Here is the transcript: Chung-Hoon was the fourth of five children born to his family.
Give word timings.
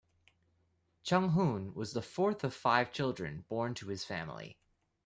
Chung-Hoon 1.03 1.75
was 1.75 1.93
the 1.93 2.01
fourth 2.01 2.43
of 2.43 2.55
five 2.55 2.91
children 2.91 3.45
born 3.47 3.75
to 3.75 3.89
his 3.89 4.03
family. 4.03 4.57